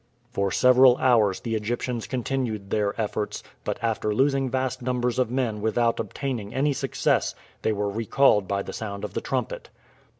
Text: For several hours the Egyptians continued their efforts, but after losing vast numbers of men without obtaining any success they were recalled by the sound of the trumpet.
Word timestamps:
For 0.31 0.51
several 0.51 0.97
hours 0.97 1.41
the 1.41 1.53
Egyptians 1.53 2.07
continued 2.07 2.71
their 2.71 2.99
efforts, 2.99 3.43
but 3.63 3.77
after 3.83 4.15
losing 4.15 4.49
vast 4.49 4.81
numbers 4.81 5.19
of 5.19 5.29
men 5.29 5.61
without 5.61 5.99
obtaining 5.99 6.55
any 6.55 6.73
success 6.73 7.35
they 7.61 7.71
were 7.71 7.87
recalled 7.87 8.47
by 8.47 8.63
the 8.63 8.73
sound 8.73 9.03
of 9.03 9.13
the 9.13 9.21
trumpet. 9.21 9.69